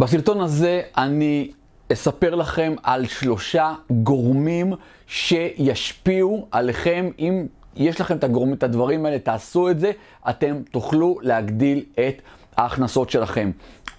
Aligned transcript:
בסרטון 0.00 0.40
הזה 0.40 0.82
אני 0.96 1.50
אספר 1.92 2.34
לכם 2.34 2.74
על 2.82 3.06
שלושה 3.06 3.74
גורמים 3.90 4.72
שישפיעו 5.06 6.46
עליכם. 6.50 7.10
אם 7.18 7.46
יש 7.76 8.00
לכם 8.00 8.16
את 8.16 8.24
הגורמים, 8.24 8.54
את 8.54 8.62
הדברים 8.62 9.06
האלה, 9.06 9.18
תעשו 9.18 9.70
את 9.70 9.80
זה, 9.80 9.92
אתם 10.30 10.56
תוכלו 10.70 11.18
להגדיל 11.22 11.84
את 11.94 12.22
ההכנסות 12.56 13.10
שלכם. 13.10 13.50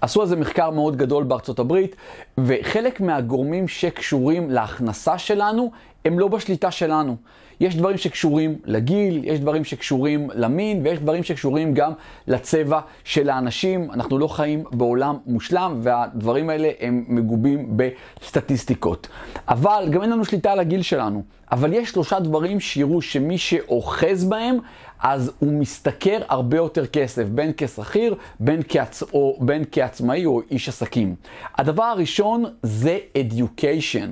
עשו 0.02 0.22
על 0.22 0.28
זה 0.28 0.36
מחקר 0.36 0.70
מאוד 0.70 0.96
גדול 0.96 1.24
בארצות 1.24 1.60
הברית, 1.60 1.96
וחלק 2.38 3.02
מהגורמים 3.02 3.68
שקשורים 3.68 4.50
להכנסה 4.50 5.18
שלנו, 5.18 5.72
הם 6.06 6.20
לא 6.20 6.28
בשליטה 6.28 6.72
שלנו. 6.72 7.16
יש 7.60 7.76
דברים 7.76 7.98
שקשורים 7.98 8.60
לגיל, 8.66 9.22
יש 9.24 9.40
דברים 9.40 9.64
שקשורים 9.64 10.30
למין, 10.34 10.82
ויש 10.84 11.00
דברים 11.00 11.24
שקשורים 11.24 11.74
גם 11.74 11.92
לצבע 12.28 12.80
של 13.04 13.30
האנשים. 13.30 13.92
אנחנו 13.92 14.18
לא 14.18 14.28
חיים 14.28 14.64
בעולם 14.72 15.18
מושלם, 15.26 15.80
והדברים 15.84 16.50
האלה 16.50 16.70
הם 16.80 17.06
מגובים 17.08 17.78
בסטטיסטיקות. 17.78 19.08
אבל 19.48 19.88
גם 19.92 20.02
אין 20.02 20.10
לנו 20.10 20.26
שליטה 20.26 20.52
על 20.52 20.60
הגיל 20.60 20.82
שלנו. 20.82 21.24
אבל 21.52 21.74
יש 21.74 21.90
שלושה 21.90 22.20
דברים 22.20 22.60
שיראו 22.60 23.02
שמי 23.02 23.38
שאוחז 23.38 24.26
בהם, 24.26 24.58
אז 25.00 25.32
הוא 25.40 25.54
משתכר 25.54 26.18
הרבה 26.28 26.58
יותר 26.58 26.88
כסף, 26.88 27.24
בין 27.24 27.52
כשכיר, 27.58 28.16
בין, 28.40 28.62
כעצ... 28.70 29.04
או 29.14 29.38
בין 29.40 29.64
כעצמאי 29.72 30.26
או 30.26 30.42
איש 30.52 30.70
עסקים. 30.70 31.16
הדבר 31.58 31.84
הראשון 31.84 32.46
זה 32.64 32.98
education, 33.18 34.08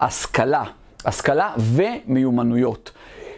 השכלה. 0.00 0.64
השכלה 1.04 1.54
ומיומנויות. 1.58 2.92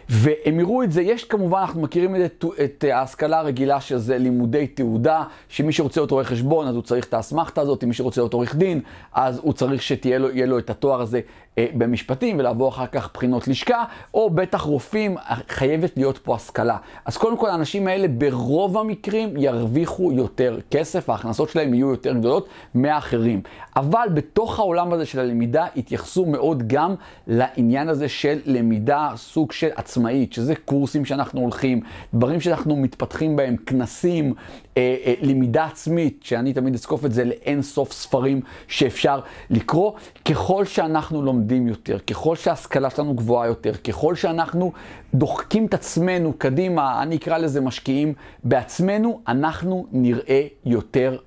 והם 0.09 0.59
יראו 0.59 0.83
את 0.83 0.91
זה, 0.91 1.01
יש 1.01 1.23
כמובן, 1.23 1.59
אנחנו 1.59 1.81
מכירים 1.81 2.15
את, 2.15 2.45
את 2.63 2.85
ההשכלה 2.91 3.39
הרגילה 3.39 3.81
שזה 3.81 4.17
לימודי 4.17 4.67
תעודה, 4.67 5.23
שמי 5.49 5.73
שרוצה 5.73 5.99
להיות 5.99 6.11
רואה 6.11 6.23
חשבון 6.23 6.67
אז 6.67 6.75
הוא 6.75 6.83
צריך 6.83 7.05
את 7.05 7.13
האסמכתה 7.13 7.61
הזאת, 7.61 7.83
מי 7.83 7.93
שרוצה 7.93 8.21
להיות 8.21 8.33
עורך 8.33 8.55
דין 8.55 8.81
אז 9.13 9.39
הוא 9.43 9.53
צריך 9.53 9.81
שתהיה 9.81 10.17
לו, 10.17 10.27
לו 10.45 10.59
את 10.59 10.69
התואר 10.69 11.01
הזה 11.01 11.17
אה, 11.17 11.21
במשפטים 11.59 12.39
ולעבור 12.39 12.69
אחר 12.69 12.87
כך 12.87 13.09
בחינות 13.13 13.47
לשכה, 13.47 13.83
או 14.13 14.29
בטח 14.29 14.61
רופאים, 14.61 15.17
חייבת 15.49 15.97
להיות 15.97 16.17
פה 16.17 16.35
השכלה. 16.35 16.77
אז 17.05 17.17
קודם 17.17 17.37
כל 17.37 17.49
האנשים 17.49 17.87
האלה 17.87 18.07
ברוב 18.07 18.77
המקרים 18.77 19.37
ירוויחו 19.37 20.11
יותר 20.11 20.59
כסף, 20.71 21.09
ההכנסות 21.09 21.49
שלהם 21.49 21.73
יהיו 21.73 21.89
יותר 21.89 22.13
גדולות 22.13 22.47
מהאחרים. 22.73 23.41
אבל 23.75 24.07
בתוך 24.13 24.59
העולם 24.59 24.93
הזה 24.93 25.05
של 25.05 25.19
הלמידה 25.19 25.65
התייחסו 25.75 26.25
מאוד 26.25 26.67
גם 26.67 26.95
לעניין 27.27 27.89
הזה 27.89 28.09
של 28.09 28.39
למידה 28.45 29.09
סוג 29.15 29.51
של 29.51 29.69
עצמאית, 29.75 30.33
שזה 30.33 30.55
קורסים 30.55 31.05
שאנחנו 31.05 31.41
הולכים, 31.41 31.81
דברים 32.13 32.41
שאנחנו 32.41 32.75
מתפתחים 32.75 33.35
בהם, 33.35 33.57
כנסים, 33.57 34.33
אה, 34.77 34.95
אה, 35.05 35.13
למידה 35.21 35.65
עצמית, 35.65 36.19
שאני 36.23 36.53
תמיד 36.53 36.73
אזקוף 36.73 37.05
את 37.05 37.11
זה 37.11 37.23
לאין 37.23 37.61
סוף 37.61 37.91
ספרים 37.91 38.41
שאפשר 38.67 39.19
לקרוא. 39.49 39.91
ככל 40.25 40.65
שאנחנו 40.65 41.21
לומדים 41.21 41.44
יותר, 41.51 41.99
ככל 41.99 42.35
שההשכלה 42.35 42.89
שלנו 42.89 43.13
גבוהה 43.13 43.47
יותר, 43.47 43.73
ככל 43.73 44.15
שאנחנו 44.15 44.71
דוחקים 45.13 45.65
את 45.65 45.73
עצמנו 45.73 46.33
קדימה, 46.37 47.03
אני 47.03 47.15
אקרא 47.15 47.37
לזה 47.37 47.61
משקיעים 47.61 48.13
בעצמנו, 48.43 49.19
אנחנו 49.27 49.85
נראה 49.91 50.41
יותר 50.65 51.17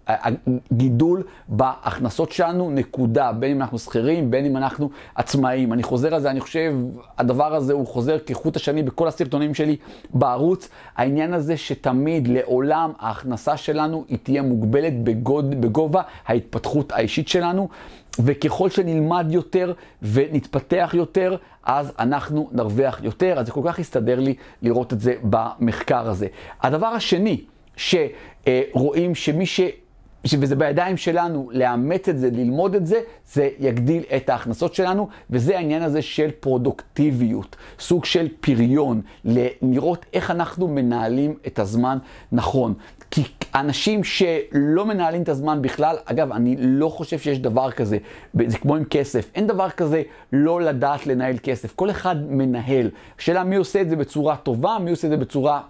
גידול 0.73 1.23
בהכנסות 1.49 2.33
שלנו, 2.33 2.71
נקודה, 2.71 3.33
בין 3.33 3.51
אם 3.51 3.63
אנחנו 3.63 3.79
שכירים, 3.79 4.31
בין 4.31 4.45
אם 4.45 4.57
אנחנו 4.57 4.91
עצמאים. 5.15 5.73
אני 5.73 5.83
חוזר 5.83 6.15
על 6.15 6.21
זה, 6.21 6.31
אני 6.31 6.41
חושב, 6.41 6.75
הדבר 7.19 7.55
הזה 7.55 7.73
הוא 7.73 7.87
חוזר 7.87 8.19
כחוט 8.27 8.57
השני 8.57 8.83
בכל 8.83 9.09
הסרטונים 9.09 9.55
שלי 9.55 9.77
בערוץ. 10.15 10.69
העניין 10.97 11.35
הזה 11.35 11.57
שתמיד, 11.57 12.29
לעולם, 12.29 12.93
ההכנסה 12.99 13.57
שלנו 13.57 14.05
היא 14.09 14.19
תהיה 14.23 14.43
מוגבלת 14.43 15.05
בגוד, 15.05 15.61
בגובה 15.61 16.03
ההתפתחות 16.27 16.93
האישית 16.93 17.29
שלנו. 17.29 17.69
וככל 18.19 18.71
שנלמד 18.71 19.27
יותר 19.31 19.73
ונתפתח 20.03 20.91
יותר, 20.95 21.37
אז 21.65 21.93
אנחנו 21.99 22.49
נרוויח 22.53 23.01
יותר. 23.03 23.39
אז 23.39 23.47
זה 23.47 23.53
כל 23.53 23.63
כך 23.67 23.79
יסתדר 23.79 24.21
לי 24.21 24.35
לראות 24.63 24.93
את 24.93 25.01
זה 25.01 25.15
במחקר 25.23 26.11
הזה. 26.11 26.27
הדבר 26.63 26.87
השני, 26.87 27.41
שרואים 27.77 29.15
שמי 29.15 29.47
ש... 29.47 29.61
וזה 30.25 30.57
בידיים 30.57 30.97
שלנו 30.97 31.51
לאמץ 31.53 32.09
את 32.09 32.19
זה, 32.19 32.31
ללמוד 32.31 32.75
את 32.75 32.87
זה, 32.87 33.01
זה 33.33 33.49
יגדיל 33.59 34.03
את 34.17 34.29
ההכנסות 34.29 34.75
שלנו, 34.75 35.09
וזה 35.31 35.57
העניין 35.57 35.83
הזה 35.83 36.03
של 36.03 36.31
פרודוקטיביות, 36.41 37.57
סוג 37.79 38.05
של 38.05 38.29
פריון, 38.41 39.01
לראות 39.63 40.07
איך 40.13 40.31
אנחנו 40.31 40.69
מנהלים 40.69 41.35
את 41.47 41.59
הזמן 41.59 41.99
נכון. 42.33 42.75
כי 43.11 43.23
אנשים 43.55 44.05
שלא 44.05 44.87
מנהלים 44.87 45.23
את 45.23 45.29
הזמן 45.29 45.63
בכלל, 45.63 45.97
אגב, 46.05 46.33
אני 46.33 46.57
לא 46.59 46.89
חושב 46.89 47.19
שיש 47.19 47.39
דבר 47.39 47.71
כזה, 47.71 47.99
זה 48.47 48.59
כמו 48.59 48.77
עם 48.77 48.85
כסף, 48.85 49.31
אין 49.35 49.47
דבר 49.47 49.71
כזה 49.71 50.03
לא 50.33 50.61
לדעת 50.61 51.07
לנהל 51.07 51.37
כסף, 51.43 51.75
כל 51.75 51.91
אחד 51.91 52.17
מנהל. 52.31 52.91
השאלה 53.19 53.45
מי 53.45 53.57
עושה 53.57 53.81
את 53.81 53.91
זה 53.91 53.97
בצורה 53.97 54.37
טובה, 54.37 54.77
מי 54.81 54.91
עושה 54.91 55.07
את 55.07 55.11
זה 55.11 55.17
בצורה... 55.17 55.61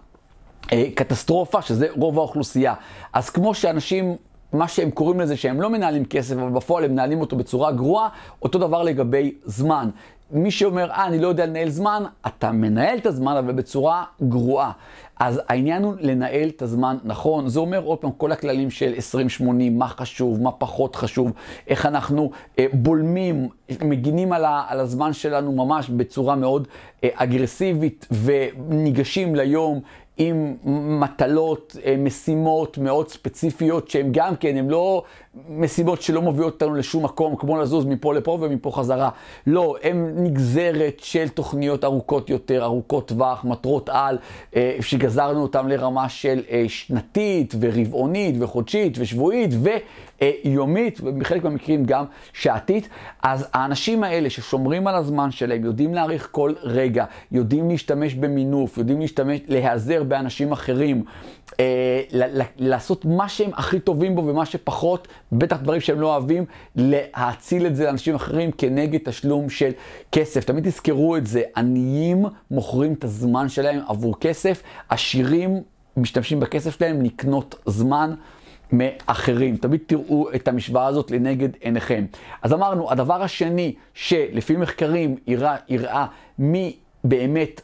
אה, 0.73 0.85
קטסטרופה, 0.95 1.63
שזה 1.63 1.87
רוב 1.97 2.19
האוכלוסייה. 2.19 2.75
אז 3.13 3.31
כמו 3.31 3.55
שאנשים 3.55 4.17
מה 4.53 4.69
שהם 4.69 4.91
קוראים 4.91 5.21
לזה 5.21 5.37
שהם 5.37 5.61
לא 5.61 5.71
מנהלים 5.71 6.05
כסף, 6.05 6.37
אבל 6.37 6.51
בפועל 6.51 6.85
הם 6.85 6.93
מנהלים 6.93 7.21
אותו 7.21 7.37
בצורה 7.37 7.73
גרועה, 7.73 8.09
אותו 8.43 8.59
דבר 8.59 8.83
לגבי 8.83 9.35
זמן. 9.45 9.91
מי 10.31 10.51
שאומר, 10.51 10.91
אה, 10.91 11.07
אני 11.07 11.19
לא 11.19 11.29
יודע 11.29 11.47
לנהל 11.47 11.69
זמן, 11.69 12.05
אתה 12.27 12.53
מנהל 12.53 12.99
את 12.99 13.07
הזמן, 13.07 13.37
אבל 13.37 13.53
בצורה 13.53 14.05
גרועה. 14.23 14.73
אז 15.19 15.41
העניין 15.49 15.83
הוא 15.83 15.95
לנהל 16.01 16.49
את 16.49 16.63
הזמן 16.63 16.97
נכון. 17.05 17.49
זה 17.49 17.61
אומר 17.61 17.85
עוד 17.85 17.99
פעם, 17.99 18.11
כל 18.17 18.33
הכללים 18.33 18.71
של 18.71 18.95
20-80, 19.41 19.43
מה 19.71 19.89
חשוב, 19.89 20.43
מה 20.43 20.53
פחות 20.53 20.97
חשוב, 20.97 21.33
איך 21.69 21.87
אנחנו 21.87 22.31
אה, 22.59 22.67
בולמים, 22.73 23.49
מגינים 23.85 24.33
על, 24.33 24.45
ה, 24.45 24.65
על 24.69 24.81
הזמן 24.81 25.13
שלנו 25.13 25.53
ממש 25.53 25.91
בצורה 25.91 26.37
מאוד 26.37 26.69
אה, 27.05 27.09
אגרסיבית, 27.15 28.07
וניגשים 28.11 29.35
ליום 29.35 29.81
עם 30.19 30.57
מטלות, 31.01 31.77
אה, 31.85 31.97
משימות 31.99 32.79
מאוד 32.79 33.09
ספציפיות, 33.09 33.91
שהן 33.91 34.09
גם 34.13 34.37
כן, 34.37 34.57
הן 34.57 34.69
לא 34.69 35.03
משימות 35.49 36.03
שלא 36.03 36.23
מובילות 36.23 36.53
אותנו 36.53 36.75
לשום 36.75 37.05
מקום, 37.05 37.37
כמו 37.37 37.61
לזוז 37.61 37.87
מפה 37.87 38.15
לפה 38.15 38.39
ומפה 38.41 38.71
חזרה. 38.71 39.11
לא, 39.47 39.77
הן 39.83 40.15
נגזרת 40.17 41.01
של 41.03 41.29
תוכניות 41.29 41.85
ארוכות 41.85 42.31
יותר, 42.31 42.65
ארוכות 42.65 43.09
טווח, 43.09 43.45
מטרות 43.45 43.89
על, 43.89 44.19
אה, 44.57 44.77
שגזרנו 44.81 45.43
אותן 45.43 45.69
לרמה 45.69 46.09
של 46.09 46.43
אה, 46.51 46.65
שנתית 46.69 47.55
ורבעונית 47.61 48.35
וחודשית 48.41 48.97
ושבועית 48.99 49.51
ויומית, 50.45 51.01
ובחלק 51.03 51.45
מהמקרים 51.45 51.85
גם 51.85 52.05
שעתית. 52.33 52.89
אז 53.23 53.47
האנשים 53.53 54.05
האלה 54.05 54.31
ששומרים 54.31 54.87
על 54.87 54.95
הזמן 54.95 55.31
שלהם, 55.31 55.65
יודעים 55.65 55.95
להעריך 55.95 56.29
כל 56.33 56.53
רגע, 56.63 57.05
יודעים 57.33 57.71
להשתמש 57.71 58.15
במינוף, 58.15 58.79
יודעים 58.79 59.01
להשתמש, 59.01 59.41
להיעזר 59.49 60.03
באנשים 60.03 60.53
אחרים, 60.53 61.05
אה, 61.61 62.03
לעשות 62.59 63.05
מה 63.05 63.29
שהם 63.29 63.51
הכי 63.55 63.81
טובים 63.81 64.15
בו 64.17 64.27
ומה 64.27 64.47
שפחות, 64.47 65.09
בטח 65.33 65.57
דברים 65.57 65.81
שהם 65.81 66.01
לא 66.01 66.07
אוהבים, 66.07 66.45
להאציל 66.77 67.67
את 67.67 67.77
זה 67.77 67.85
לאנשים 67.85 68.15
אחרים 68.15 68.53
כנגד 68.53 69.01
תשלום 69.05 69.51
של 69.51 69.71
כסף. 70.13 70.45
תמיד 70.45 70.65
תזכרו 70.65 71.17
את 71.17 71.27
זה, 71.27 71.43
עניים 71.57 72.25
מוכרים 72.51 72.93
את 72.93 73.05
הזמן 73.05 73.49
שלהם 73.49 73.81
עבור 73.89 74.21
כסף, 74.21 74.63
עשירים 74.89 75.63
משתמשים 75.97 76.41
בכסף 76.41 76.79
שלהם 76.79 77.03
לקנות 77.03 77.55
זמן. 77.67 78.15
מאחרים. 78.73 79.57
תמיד 79.57 79.81
תראו 79.87 80.29
את 80.35 80.49
המשוואה 80.49 80.87
הזאת 80.87 81.11
לנגד 81.11 81.49
עיניכם. 81.61 82.05
אז 82.43 82.53
אמרנו, 82.53 82.91
הדבר 82.91 83.23
השני 83.23 83.75
שלפי 83.95 84.57
מחקרים 84.57 85.17
יראה, 85.69 86.07
מי 86.39 86.77
באמת 87.05 87.61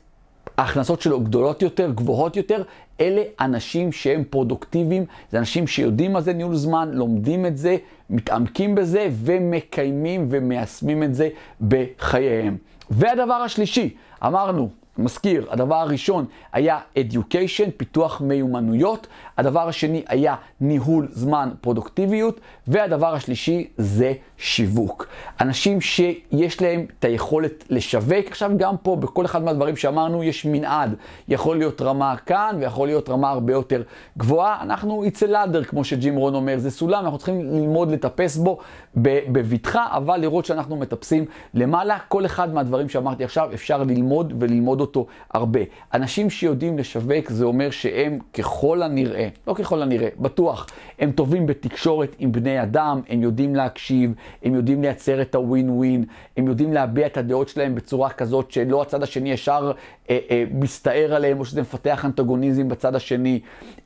ההכנסות 0.58 1.00
שלו 1.00 1.20
גדולות 1.20 1.62
יותר, 1.62 1.90
גבוהות 1.90 2.36
יותר, 2.36 2.62
אלה 3.00 3.22
אנשים 3.40 3.92
שהם 3.92 4.24
פרודוקטיביים, 4.30 5.04
זה 5.30 5.38
אנשים 5.38 5.66
שיודעים 5.66 6.12
מה 6.12 6.20
זה 6.20 6.32
ניהול 6.32 6.54
זמן, 6.54 6.90
לומדים 6.92 7.46
את 7.46 7.58
זה, 7.58 7.76
מתעמקים 8.10 8.74
בזה 8.74 9.08
ומקיימים 9.12 10.26
ומיישמים 10.30 11.02
את 11.02 11.14
זה 11.14 11.28
בחייהם. 11.68 12.56
והדבר 12.90 13.34
השלישי, 13.34 13.96
אמרנו, 14.26 14.68
מזכיר, 14.98 15.46
הדבר 15.50 15.74
הראשון 15.74 16.24
היה 16.52 16.78
education, 16.98 17.70
פיתוח 17.76 18.20
מיומנויות, 18.20 19.06
הדבר 19.38 19.68
השני 19.68 20.02
היה 20.08 20.34
ניהול 20.60 21.08
זמן, 21.10 21.50
פרודוקטיביות, 21.60 22.40
והדבר 22.68 23.14
השלישי 23.14 23.68
זה 23.78 24.12
שיווק. 24.38 25.06
אנשים 25.40 25.80
שיש 25.80 26.62
להם 26.62 26.86
את 26.98 27.04
היכולת 27.04 27.64
לשווק, 27.70 28.26
עכשיו 28.28 28.50
גם 28.56 28.76
פה, 28.82 28.96
בכל 28.96 29.24
אחד 29.24 29.42
מהדברים 29.42 29.76
שאמרנו, 29.76 30.22
יש 30.22 30.44
מנעד. 30.44 30.94
יכול 31.28 31.56
להיות 31.58 31.82
רמה 31.82 32.16
כאן, 32.16 32.56
ויכול 32.60 32.88
להיות 32.88 33.08
רמה 33.08 33.30
הרבה 33.30 33.52
יותר 33.52 33.82
גבוהה. 34.18 34.62
אנחנו 34.62 35.04
it's 35.04 35.18
a 35.18 35.28
ladder, 35.28 35.64
כמו 35.64 35.84
שג'ים 35.84 36.16
רון 36.16 36.34
אומר, 36.34 36.58
זה 36.58 36.70
סולם, 36.70 37.04
אנחנו 37.04 37.18
צריכים 37.18 37.40
ללמוד 37.40 37.90
לטפס 37.90 38.36
בו 38.36 38.58
בבטחה, 38.96 39.86
אבל 39.90 40.20
לראות 40.20 40.44
שאנחנו 40.44 40.76
מטפסים 40.76 41.24
למעלה. 41.54 41.98
כל 42.08 42.26
אחד 42.26 42.54
מהדברים 42.54 42.88
שאמרתי 42.88 43.24
עכשיו, 43.24 43.50
אפשר 43.54 43.82
ללמוד 43.82 44.32
וללמוד 44.38 44.80
אותו 44.84 45.06
הרבה. 45.30 45.60
אנשים 45.94 46.30
שיודעים 46.30 46.78
לשווק, 46.78 47.30
זה 47.30 47.44
אומר 47.44 47.70
שהם 47.70 48.18
ככל 48.34 48.82
הנראה, 48.82 49.28
לא 49.46 49.54
ככל 49.54 49.82
הנראה, 49.82 50.08
בטוח, 50.18 50.66
הם 50.98 51.12
טובים 51.12 51.46
בתקשורת 51.46 52.16
עם 52.18 52.32
בני 52.32 52.62
אדם, 52.62 53.00
הם 53.08 53.22
יודעים 53.22 53.56
להקשיב, 53.56 54.14
הם 54.42 54.54
יודעים 54.54 54.82
לייצר 54.82 55.22
את 55.22 55.34
הווין 55.34 55.70
ווין, 55.70 56.04
הם 56.36 56.46
יודעים 56.46 56.72
להביע 56.72 57.06
את 57.06 57.16
הדעות 57.16 57.48
שלהם 57.48 57.74
בצורה 57.74 58.10
כזאת 58.10 58.50
שלא 58.50 58.82
הצד 58.82 59.02
השני 59.02 59.32
ישר 59.32 59.72
אה, 60.10 60.18
אה, 60.30 60.44
מסתער 60.50 61.14
עליהם, 61.14 61.40
או 61.40 61.44
שזה 61.44 61.60
מפתח 61.60 62.04
אנטגוניזם 62.04 62.68
בצד 62.68 62.94
השני. 62.94 63.40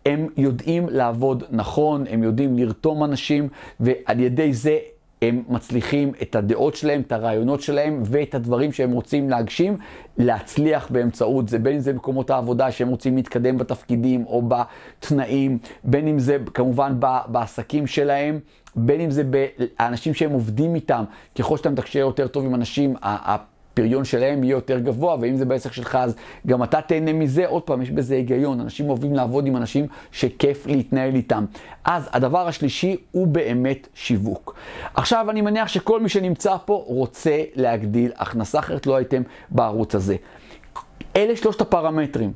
הם 0.07 0.27
יודעים 0.37 0.89
לעבוד 0.89 1.45
נכון, 1.51 2.05
הם 2.11 2.23
יודעים 2.23 2.59
לרתום 2.59 3.05
אנשים, 3.05 3.49
ועל 3.81 4.21
ידי 4.21 4.53
זה 4.53 4.79
הם 5.23 5.43
מצליחים 5.49 6.13
את 6.23 6.37
הדעות 6.37 6.75
שלהם, 6.75 7.01
את 7.01 7.13
הרעיונות 7.13 7.61
שלהם 7.61 8.03
ואת 8.05 8.35
הדברים 8.35 8.73
שהם 8.73 8.93
רוצים 8.93 9.31
להגשים, 9.31 9.77
להצליח 10.19 10.89
באמצעות 10.91 11.49
זה, 11.49 11.59
בין 11.59 11.75
אם 11.75 11.81
זה 11.81 11.93
מקומות 11.93 12.31
העבודה 12.31 12.71
שהם 12.71 12.89
רוצים 12.89 13.17
להתקדם 13.17 13.59
בתפקידים 13.59 14.25
או 14.27 14.43
בתנאים, 14.49 15.59
בין 15.85 16.09
אם 16.09 16.19
זה 16.19 16.39
כמובן 16.55 16.97
בעסקים 17.27 17.87
שלהם, 17.87 18.39
בין 18.77 19.01
אם 19.01 19.11
זה 19.11 19.23
באנשים 19.25 20.15
שהם 20.15 20.31
עובדים 20.31 20.75
איתם, 20.75 21.05
ככל 21.39 21.57
שאתה 21.57 21.71
מתקשר 21.71 21.99
יותר 21.99 22.29
טוב 22.29 22.45
עם 22.45 22.55
אנשים, 22.55 22.95
הפריון 23.79 24.05
שלהם 24.05 24.45
יהיה 24.45 24.53
יותר 24.53 24.79
גבוה, 24.79 25.17
ואם 25.21 25.37
זה 25.37 25.45
בעסק 25.45 25.73
שלך, 25.73 25.95
אז 25.95 26.17
גם 26.47 26.63
אתה 26.63 26.81
תהנה 26.81 27.13
מזה. 27.13 27.47
עוד 27.47 27.63
פעם, 27.63 27.83
יש 27.83 27.91
בזה 27.91 28.15
היגיון. 28.15 28.61
אנשים 28.61 28.89
אוהבים 28.89 29.15
לעבוד 29.15 29.47
עם 29.47 29.57
אנשים 29.57 29.87
שכיף 30.13 30.67
להתנהל 30.67 31.15
איתם. 31.15 31.45
אז 31.85 32.09
הדבר 32.13 32.49
השלישי 32.49 32.97
הוא 33.13 33.27
באמת 33.27 33.89
שיווק. 33.95 34.55
עכשיו, 34.95 35.31
אני 35.31 35.41
מניח 35.41 35.69
שכל 35.69 36.01
מי 36.01 36.09
שנמצא 36.09 36.57
פה 36.65 36.85
רוצה 36.87 37.43
להגדיל 37.55 38.13
הכנסה, 38.17 38.59
אחרת 38.59 38.87
לא 38.87 38.97
הייתם 38.97 39.23
בערוץ 39.51 39.95
הזה. 39.95 40.17
אלה 41.17 41.37
שלושת 41.37 41.61
הפרמטרים. 41.61 42.33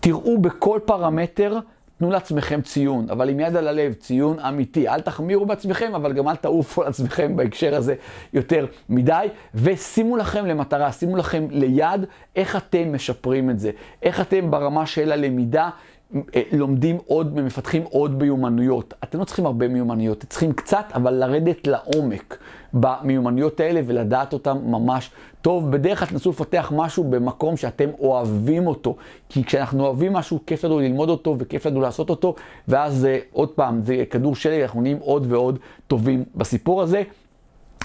תראו 0.00 0.38
בכל 0.38 0.80
פרמטר 0.84 1.58
תנו 1.98 2.10
לעצמכם 2.10 2.60
ציון, 2.62 3.06
אבל 3.10 3.28
עם 3.28 3.40
יד 3.40 3.56
על 3.56 3.68
הלב, 3.68 3.92
ציון 3.92 4.38
אמיתי. 4.40 4.88
אל 4.88 5.00
תחמירו 5.00 5.46
בעצמכם, 5.46 5.94
אבל 5.94 6.12
גם 6.12 6.28
אל 6.28 6.36
תעופו 6.36 6.82
על 6.82 6.88
עצמכם 6.88 7.36
בהקשר 7.36 7.74
הזה 7.74 7.94
יותר 8.32 8.66
מדי. 8.88 9.26
ושימו 9.54 10.16
לכם 10.16 10.46
למטרה, 10.46 10.92
שימו 10.92 11.16
לכם 11.16 11.46
ליד 11.50 12.04
איך 12.36 12.56
אתם 12.56 12.92
משפרים 12.94 13.50
את 13.50 13.58
זה. 13.58 13.70
איך 14.02 14.20
אתם 14.20 14.50
ברמה 14.50 14.86
של 14.86 15.12
הלמידה 15.12 15.70
לומדים 16.52 16.98
עוד 17.06 17.32
ומפתחים 17.36 17.82
עוד 17.82 18.22
מיומנויות. 18.22 18.94
אתם 19.04 19.18
לא 19.18 19.24
צריכים 19.24 19.46
הרבה 19.46 19.68
מיומנויות, 19.68 20.18
אתם 20.18 20.26
צריכים 20.26 20.52
קצת, 20.52 20.84
אבל 20.94 21.14
לרדת 21.14 21.66
לעומק 21.66 22.38
במיומנויות 22.74 23.60
האלה 23.60 23.80
ולדעת 23.86 24.32
אותם 24.32 24.58
ממש 24.64 25.10
טוב. 25.42 25.70
בדרך 25.70 25.98
כלל 25.98 26.08
תנסו 26.08 26.30
לפתח 26.30 26.72
משהו 26.76 27.04
במקום 27.04 27.56
שאתם 27.56 27.88
אוהבים 27.98 28.66
אותו, 28.66 28.96
כי 29.28 29.44
כשאנחנו 29.44 29.86
אוהבים 29.86 30.12
משהו, 30.12 30.40
כיף 30.46 30.64
לנו 30.64 30.78
ללמוד 30.78 31.08
אותו 31.08 31.36
וכיף 31.38 31.66
לנו 31.66 31.80
לעשות 31.80 32.10
אותו, 32.10 32.34
ואז 32.68 33.04
אה, 33.04 33.18
עוד 33.32 33.48
פעם, 33.48 33.82
זה 33.84 34.04
כדור 34.10 34.34
שלג, 34.34 34.60
אנחנו 34.60 34.80
נהיים 34.80 34.98
עוד 35.00 35.32
ועוד 35.32 35.58
טובים 35.86 36.24
בסיפור 36.34 36.82
הזה. 36.82 37.02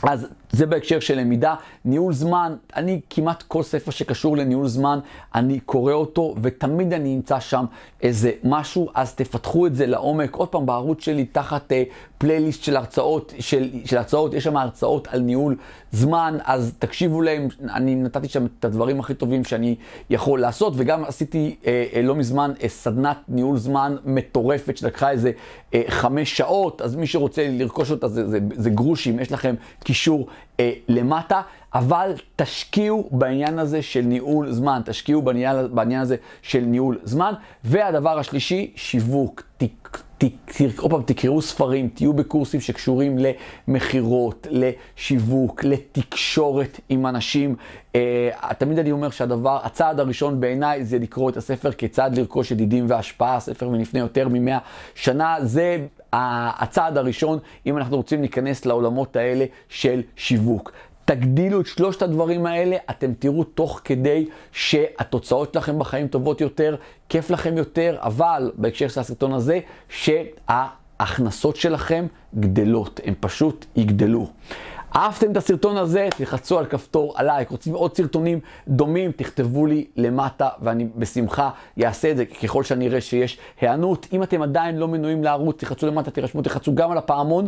אז 0.04 0.28
זה 0.54 0.66
בהקשר 0.66 1.00
של 1.00 1.20
למידה. 1.20 1.56
ניהול 1.86 2.14
זמן, 2.14 2.56
אני 2.76 3.02
כמעט 3.10 3.44
כל 3.44 3.64
ספר 3.64 3.92
שקשור 3.92 4.38
לניהול 4.38 4.68
זמן, 4.68 5.00
אני 5.36 5.60
קורא 5.60 5.94
אותו, 5.94 6.36
ותמיד 6.42 6.94
אני 6.94 7.16
אמצא 7.16 7.40
שם 7.40 7.66
איזה 8.02 8.32
משהו, 8.44 8.90
אז 8.94 9.16
תפתחו 9.16 9.68
את 9.68 9.76
זה 9.76 9.86
לעומק. 9.86 10.36
עוד 10.36 10.48
פעם, 10.48 10.66
בערוץ 10.66 11.04
שלי, 11.04 11.26
תחת 11.26 11.72
uh, 11.72 11.76
פלייליסט 12.18 12.64
של 12.64 12.76
הרצאות, 12.76 13.34
של, 13.40 13.70
של 13.86 13.98
הרצאות, 13.98 14.34
יש 14.34 14.44
שם 14.44 14.58
הרצאות 14.58 15.08
על 15.08 15.20
ניהול 15.20 15.56
זמן, 15.92 16.38
אז 16.46 16.74
תקשיבו 16.80 17.22
להם, 17.22 17.48
אני 17.74 17.96
נתתי 17.96 18.28
שם 18.28 18.46
את 18.46 18.66
הדברים 18.66 19.00
הכי 19.00 19.14
טובים 19.14 19.44
שאני 19.44 19.76
יכול 20.10 20.42
לעשות, 20.42 20.74
וגם 20.76 21.04
עשיתי 21.06 21.56
uh, 21.62 21.66
uh, 21.66 22.00
לא 22.04 22.16
מזמן 22.16 22.52
uh, 22.60 22.68
סדנת 22.68 23.18
ניהול 23.28 23.58
זמן 23.58 23.96
מטורפת, 24.06 24.78
שלקחה 24.78 25.12
איזה 25.12 25.32
uh, 25.72 25.76
חמש 25.88 26.38
שעות, 26.38 26.82
אז 26.82 26.96
מי 26.96 27.08
שרוצה 27.08 27.48
לרכוש 27.50 27.92
אותה 27.92 28.08
זה, 28.08 28.28
זה, 28.28 28.40
זה 28.56 28.70
גרושים, 28.70 29.20
יש 29.20 29.32
לכם 29.32 29.56
קישור. 29.84 30.28
אה, 30.60 30.72
למטה, 30.88 31.42
אבל 31.74 32.12
תשקיעו 32.36 33.10
בעניין 33.12 33.60
הזה 33.60 33.82
של 33.82 34.02
ניהול 34.02 34.52
זמן, 34.52 34.82
תשקיעו 34.86 35.22
בעניין, 35.22 35.56
בעניין 35.76 36.02
הזה 36.02 36.16
של 36.42 36.60
ניהול 36.60 37.00
זמן. 37.04 37.34
והדבר 37.64 38.20
השלישי, 38.20 38.72
שיווק. 38.76 39.44
תק, 39.58 40.00
עוד 40.78 40.92
פעם, 40.92 41.02
תקראו 41.02 41.42
ספרים, 41.42 41.90
תהיו 41.94 42.14
בקורסים 42.14 42.62
שקשורים 42.62 43.18
למכירות, 43.68 44.48
לשיווק, 44.50 45.64
לתקשורת 45.64 46.80
עם 46.90 47.08
אנשים. 47.08 47.56
אה, 47.96 48.30
תמיד 48.58 48.80
אני 48.80 48.92
אומר 48.92 49.10
שהדבר, 49.10 49.60
הצעד 49.64 50.00
הראשון 50.00 50.40
בעיניי 50.40 50.86
זה 50.86 51.00
לקרוא 51.00 51.30
את 51.30 51.38
הספר 51.38 51.72
כיצד 51.72 52.12
לרכוש 52.18 52.52
ידידים 52.52 52.86
והשפעה, 52.90 53.40
ספר 53.40 53.70
מלפני 53.70 54.00
יותר 54.00 54.28
ממאה 54.28 54.58
שנה. 54.96 55.36
זה 55.42 55.86
הצעד 56.16 56.98
הראשון, 56.98 57.40
אם 57.66 57.78
אנחנו 57.78 57.98
רוצים 57.98 58.20
להיכנס 58.20 58.66
לעולמות 58.66 59.16
האלה 59.16 59.46
של 59.70 60.02
שיווק. 60.16 60.72
תגדילו 61.06 61.62
את 61.62 61.66
שלושת 61.66 62.02
הדברים 62.02 62.46
האלה, 62.46 62.76
אתם 62.90 63.14
תראו 63.14 63.44
תוך 63.44 63.82
כדי 63.84 64.26
שהתוצאות 64.52 65.54
שלכם 65.54 65.80
בחיים 65.80 66.08
טובות 66.08 66.42
יותר, 66.42 66.76
כיף 67.10 67.32
לכם 67.32 67.58
יותר, 67.58 67.98
אבל 68.00 68.52
בהקשר 68.56 68.88
של 68.88 69.00
הסרטון 69.00 69.34
הזה, 69.34 69.60
שההכנסות 69.90 71.56
שלכם 71.56 72.06
גדלות, 72.36 73.00
הן 73.06 73.14
פשוט 73.20 73.66
יגדלו. 73.76 74.28
אהבתם 74.96 75.32
את 75.32 75.38
הסרטון 75.38 75.78
הזה? 75.78 76.08
תלחצו 76.18 76.60
על 76.60 76.66
כפתור 76.66 77.14
הלייק. 77.16 77.50
רוצים 77.50 77.74
עוד 77.74 77.98
סרטונים 77.98 78.40
דומים? 78.68 79.12
תכתבו 79.12 79.66
לי 79.66 79.86
למטה 79.96 80.50
ואני 80.62 80.88
בשמחה 80.96 81.50
אעשה 81.84 82.12
את 82.12 82.18
זה 82.18 82.26
ככל 82.26 82.64
שאני 82.64 82.88
אראה 82.88 83.02
שיש 83.02 83.38
היענות. 83.62 84.08
אם 84.14 84.24
אתם 84.24 84.42
עדיין 84.42 84.78
לא 84.78 84.88
מנויים 84.88 85.24
לערוץ, 85.24 85.60
תלחצו 85.60 85.88
למטה, 85.88 86.12
תירשמו, 86.12 86.42
תלחצו 86.42 86.76
גם 86.76 86.92
על 86.92 86.98
הפעמון. 86.98 87.48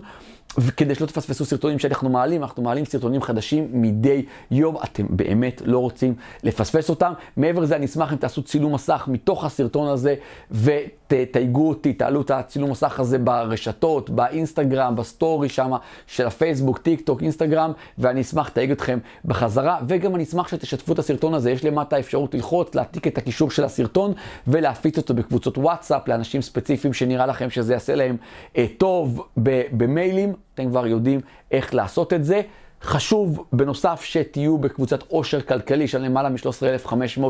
וכדי 0.57 0.95
שלא 0.95 1.05
תפספסו 1.05 1.45
סרטונים 1.45 1.79
שאנחנו 1.79 2.09
מעלים, 2.09 2.43
אנחנו 2.43 2.63
מעלים 2.63 2.85
סרטונים 2.85 3.21
חדשים 3.21 3.67
מדי 3.71 4.25
יום, 4.51 4.77
אתם 4.83 5.05
באמת 5.09 5.61
לא 5.65 5.79
רוצים 5.79 6.15
לפספס 6.43 6.89
אותם. 6.89 7.13
מעבר 7.37 7.61
לזה, 7.61 7.75
אני 7.75 7.85
אשמח 7.85 8.11
אם 8.11 8.17
תעשו 8.17 8.43
צילום 8.43 8.73
מסך 8.73 9.05
מתוך 9.11 9.45
הסרטון 9.45 9.87
הזה 9.87 10.15
ותתייגו 10.51 11.69
אותי, 11.69 11.93
תעלו 11.93 12.21
את 12.21 12.31
הצילום 12.31 12.71
מסך 12.71 12.99
הזה 12.99 13.17
ברשתות, 13.17 14.09
באינסטגרם, 14.09 14.95
בסטורי 14.95 15.49
שם 15.49 15.71
של 16.07 16.27
הפייסבוק, 16.27 16.77
טיק 16.77 17.01
טוק, 17.01 17.21
אינסטגרם, 17.21 17.71
ואני 17.97 18.21
אשמח 18.21 18.47
לתייג 18.47 18.71
אתכם 18.71 18.99
בחזרה, 19.25 19.79
וגם 19.87 20.15
אני 20.15 20.23
אשמח 20.23 20.47
שתשתפו 20.47 20.93
את 20.93 20.99
הסרטון 20.99 21.33
הזה, 21.33 21.51
יש 21.51 21.65
למטה 21.65 21.99
אפשרות 21.99 22.33
ללחוץ, 22.33 22.75
להעתיק 22.75 23.07
את 23.07 23.17
הקישור 23.17 23.51
של 23.51 23.63
הסרטון 23.63 24.13
ולהפיץ 24.47 24.97
אותו 24.97 25.13
בקבוצות 25.13 25.57
וואטסאפ 25.57 26.07
לאנשים 26.07 26.41
ספציפיים 26.41 26.93
שנראה 26.93 27.25
לכם 27.25 27.49
שזה 27.49 27.73
יעשה 27.73 27.95
להם 27.95 28.17
אה, 28.57 28.65
טוב 28.77 29.23
במיילים. 29.71 30.44
אתם 30.53 30.69
כבר 30.69 30.87
יודעים 30.87 31.19
איך 31.51 31.73
לעשות 31.73 32.13
את 32.13 32.25
זה. 32.25 32.41
חשוב 32.81 33.45
בנוסף 33.53 34.01
שתהיו 34.03 34.57
בקבוצת 34.57 35.03
עושר 35.07 35.41
כלכלי 35.41 35.87
של 35.87 36.01
למעלה 36.01 36.29
מ-13,500 36.29 37.23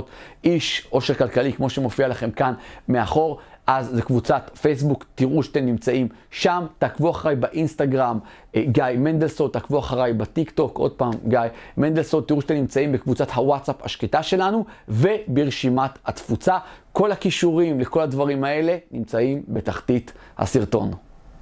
איש, 0.44 0.88
עושר 0.90 1.14
כלכלי 1.14 1.54
כמו 1.54 1.70
שמופיע 1.70 2.08
לכם 2.08 2.32
כאן 2.32 2.54
מאחור. 2.88 3.40
אז 3.68 3.90
זה 3.94 4.02
קבוצת 4.02 4.52
פייסבוק, 4.62 5.06
תראו 5.16 5.44
שאתם 5.44 5.66
נמצאים 5.66 6.08
שם, 6.32 6.66
תעקבו 6.80 7.12
אחריי 7.12 7.36
באינסטגרם, 7.36 8.20
אה, 8.56 8.64
גיא 8.66 8.84
מנדלסון, 8.98 9.50
תעקבו 9.54 9.80
אחריי 9.80 10.14
בטיק 10.14 10.52
טוק, 10.52 10.78
עוד 10.78 10.92
פעם 10.92 11.12
גיא 11.28 11.40
מנדלסון, 11.78 12.24
תראו 12.28 12.42
שאתם 12.42 12.54
נמצאים 12.54 12.92
בקבוצת 12.92 13.32
הוואטסאפ 13.32 13.76
השקטה 13.86 14.24
שלנו 14.24 14.66
וברשימת 14.88 15.92
התפוצה. 16.06 16.58
כל 16.92 17.12
הכישורים 17.12 17.80
לכל 17.80 18.02
הדברים 18.02 18.44
האלה 18.44 18.78
נמצאים 18.92 19.44
בתחתית 19.48 20.14
הסרטון. 20.38 20.92